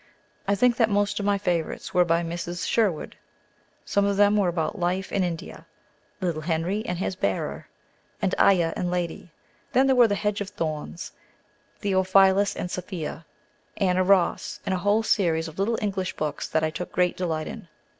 [0.47, 2.67] I think that most of my favorites were by Mrs.
[2.67, 3.17] Sherwood.
[3.85, 5.67] Some of them were about life in India,
[6.21, 7.67] "Little Henry and his Bearer,"
[8.19, 9.29] and "Ayah and Lady."
[9.73, 11.11] Then there were "The Hedge of Thorns;"
[11.81, 13.27] "Theophilus and Sophia;"
[13.77, 17.45] "Anna Ross," and a whole series of little English books that I took great delight
[17.45, 17.67] in.